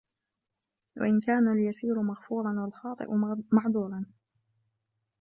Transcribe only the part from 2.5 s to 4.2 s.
وَالْخَاطِئُ مَعْذُورًا